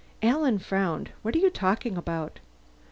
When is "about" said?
1.95-2.39